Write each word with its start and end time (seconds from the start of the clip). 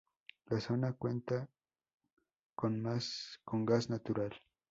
La 0.47 0.59
zona 0.59 0.93
cuenta 0.93 1.47
con 2.55 2.81
gas 2.81 3.89
natural. 3.91 4.33